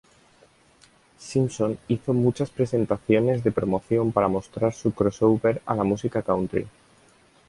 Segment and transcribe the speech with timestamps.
[1.19, 6.65] Simpson hizo muchas presentaciones de promoción para mostrar su crossover a la música Country.